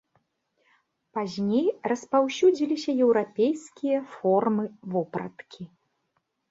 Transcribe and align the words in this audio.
Пазней 1.17 1.67
распаўсюдзіліся 1.93 2.91
еўрапейскія 3.09 3.99
формы 4.17 4.65
вопраткі. 4.97 5.63